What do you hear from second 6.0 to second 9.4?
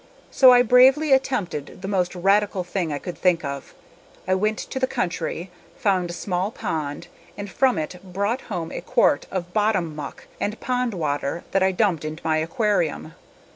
a small pond and from it brought home a quart